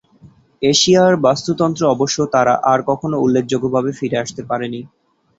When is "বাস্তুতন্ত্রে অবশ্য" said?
1.25-2.17